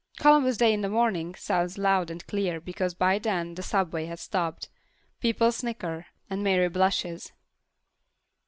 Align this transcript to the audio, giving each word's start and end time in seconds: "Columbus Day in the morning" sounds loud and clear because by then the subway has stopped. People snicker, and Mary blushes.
"Columbus 0.17 0.57
Day 0.57 0.73
in 0.73 0.81
the 0.81 0.89
morning" 0.89 1.35
sounds 1.35 1.77
loud 1.77 2.09
and 2.09 2.25
clear 2.25 2.59
because 2.59 2.95
by 2.95 3.19
then 3.19 3.53
the 3.53 3.61
subway 3.61 4.05
has 4.07 4.19
stopped. 4.19 4.67
People 5.19 5.51
snicker, 5.51 6.07
and 6.27 6.43
Mary 6.43 6.69
blushes. 6.69 7.33